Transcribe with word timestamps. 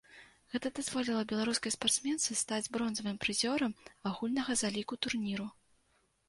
Гэта 0.51 0.69
дазволіла 0.77 1.19
беларускай 1.31 1.73
спартсменцы 1.75 2.37
стаць 2.39 2.71
бронзавым 2.79 3.19
прызёрам 3.27 3.77
агульнага 4.13 4.57
заліку 4.63 4.99
турніру. 5.09 5.47